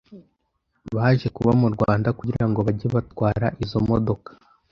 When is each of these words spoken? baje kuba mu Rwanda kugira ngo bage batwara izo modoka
baje 0.95 1.27
kuba 1.35 1.51
mu 1.61 1.67
Rwanda 1.75 2.09
kugira 2.19 2.45
ngo 2.49 2.59
bage 2.67 2.87
batwara 2.95 3.47
izo 3.63 3.79
modoka 3.89 4.29